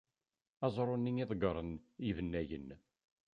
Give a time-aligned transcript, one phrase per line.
[0.65, 1.69] Aẓru-nni i ḍeggren
[2.05, 2.67] yibennayen.